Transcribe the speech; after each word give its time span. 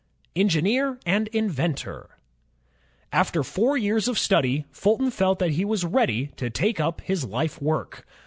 Engineer 0.35 0.97
and 1.05 1.27
Inventor 1.27 2.17
After 3.13 3.43
four 3.43 3.77
years 3.77 4.07
of 4.07 4.17
study, 4.17 4.65
Fulton 4.71 5.11
felt 5.11 5.37
that 5.37 5.51
he 5.51 5.63
was 5.63 5.85
ready 5.85 6.31
to 6.37 6.49
take 6.49 6.79
up 6.79 7.01
his 7.01 7.23
life 7.23 7.61
work. 7.61 8.03